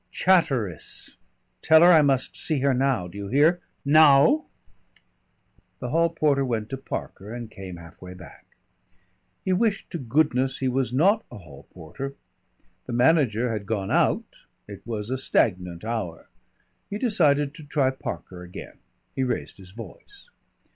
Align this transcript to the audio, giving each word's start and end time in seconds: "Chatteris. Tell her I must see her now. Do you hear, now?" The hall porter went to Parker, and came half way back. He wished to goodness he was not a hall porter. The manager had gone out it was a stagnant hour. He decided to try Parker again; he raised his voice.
"Chatteris. 0.11 1.15
Tell 1.61 1.81
her 1.83 1.91
I 1.91 2.01
must 2.01 2.35
see 2.35 2.61
her 2.61 2.73
now. 2.73 3.07
Do 3.07 3.19
you 3.19 3.27
hear, 3.27 3.61
now?" 3.85 4.45
The 5.77 5.89
hall 5.89 6.09
porter 6.09 6.43
went 6.43 6.71
to 6.71 6.77
Parker, 6.77 7.31
and 7.31 7.51
came 7.51 7.75
half 7.77 8.01
way 8.01 8.15
back. 8.15 8.47
He 9.45 9.53
wished 9.53 9.91
to 9.91 9.99
goodness 9.99 10.57
he 10.57 10.67
was 10.67 10.91
not 10.91 11.23
a 11.31 11.37
hall 11.37 11.67
porter. 11.71 12.15
The 12.87 12.93
manager 12.93 13.53
had 13.53 13.67
gone 13.67 13.91
out 13.91 14.25
it 14.67 14.81
was 14.87 15.11
a 15.11 15.19
stagnant 15.19 15.85
hour. 15.85 16.29
He 16.89 16.97
decided 16.97 17.53
to 17.53 17.63
try 17.63 17.91
Parker 17.91 18.41
again; 18.41 18.79
he 19.15 19.21
raised 19.23 19.59
his 19.59 19.69
voice. 19.69 20.31